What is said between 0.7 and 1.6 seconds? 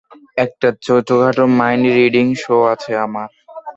ছোটখাটো